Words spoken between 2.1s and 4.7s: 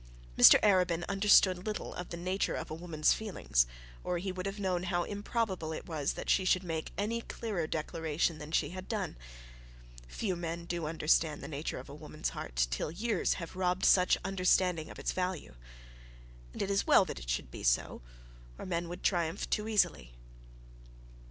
nature of a woman's feelings, or he would have